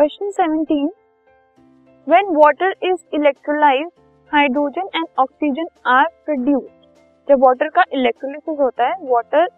Question 0.00 0.30
17 0.30 0.86
when 2.06 2.28
water 2.36 2.74
is 2.82 3.16
electrolysed 3.16 3.90
hydrogen 4.30 4.86
and 4.94 5.06
oxygen 5.18 5.66
are 5.86 6.06
produced 6.26 7.28
जब 7.28 7.42
water 7.44 7.68
का 7.68 7.82
electrolysis 7.92 8.58
होता 8.60 8.86
है 8.88 8.94
वाटर 9.02 9.48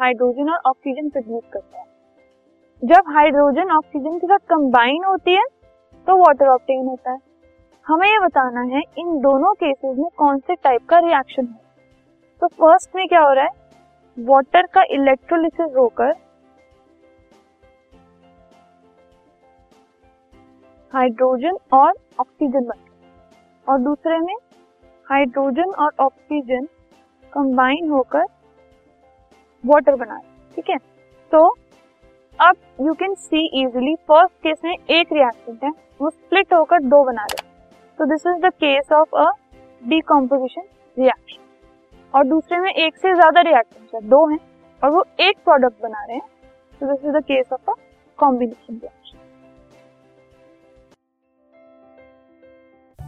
हाइड्रोजन 0.00 0.50
और 0.50 0.58
ऑक्सीजन 0.70 1.08
प्रोड्यूस 1.08 1.42
करता 1.52 1.78
है। 1.78 1.84
जब 2.82 3.08
हाइड्रोजन 3.08 3.70
ऑक्सीजन 3.76 4.18
के 4.18 4.26
साथ 4.26 4.44
कंबाइन 4.50 5.04
होती 5.04 5.34
है 5.34 5.44
तो 6.06 6.16
वाटर 6.16 6.48
ऑप्टेन 6.48 6.86
होता 6.86 7.12
है। 7.12 7.18
हमें 7.86 8.08
ये 8.08 8.18
बताना 8.18 8.62
है, 8.74 8.82
इन 8.98 9.18
दोनों 9.20 9.54
केसेस 9.54 9.96
में 9.98 10.08
कौन 10.18 10.38
से 10.38 10.54
टाइप 10.54 10.86
का 10.88 10.98
रिएक्शन 10.98 11.46
है? 11.46 11.58
तो 12.42 12.46
फ़र्स्ट 12.48 12.96
में 12.96 13.06
क्या 13.08 13.20
हो 13.20 13.32
रहा 13.32 13.44
है? 13.44 13.50
वाटर 14.18 14.66
का 14.74 14.82
इलेक्ट्रोलिसिस 14.90 15.76
होकर 15.78 16.14
हाइड्रोजन 20.96 21.56
और 21.74 21.92
ऑक्सीजन 22.20 22.64
बनता 22.64 23.72
और 23.72 23.78
दूसरे 23.80 24.18
में 24.18 24.34
हाइड्रोजन 25.06 25.72
और 25.74 25.90
ऑक्सीजन 26.00 26.64
कंबाइन 27.32 27.90
होकर 27.90 28.24
वाटर 29.64 29.96
बना 29.96 30.14
रहे 30.14 30.54
ठीक 30.56 30.70
है? 30.70 30.76
तो 31.32 31.46
अब 32.38 32.56
you 32.80 32.92
can 32.94 33.14
see 33.16 33.44
easily 33.62 33.94
first 34.08 34.34
case 34.42 34.58
में 34.64 34.72
एक 34.72 35.12
रिएक्टेंट 35.12 35.64
है, 35.64 35.70
वो 36.00 36.10
स्प्लिट 36.10 36.52
होकर 36.54 36.82
दो 36.84 37.04
बना 37.04 37.24
रहे 37.24 37.44
तो 37.98 38.06
this 38.06 38.26
is 38.26 38.40
the 38.46 38.52
case 38.54 38.92
of 38.92 39.16
a 39.16 39.30
decomposition 39.82 40.62
reaction 40.96 41.42
और 42.14 42.24
दूसरे 42.26 42.58
में 42.60 42.70
एक 42.70 42.96
से 42.96 43.14
ज़्यादा 43.14 43.40
रिएक्टेंट 43.42 43.94
है, 43.94 44.00
दो 44.02 44.26
हैं, 44.30 44.38
और 44.82 44.90
वो 44.90 45.04
एक 45.20 45.36
प्रोडक्ट 45.44 45.82
बना 45.82 46.04
रहे 46.04 46.16
हैं। 46.16 46.28
तो 46.80 46.86
this 46.86 47.04
is 47.04 47.16
the 47.16 47.22
case 47.24 47.52
of 47.52 47.70
a 47.70 47.74
combination 48.18 48.74
reaction 48.74 49.05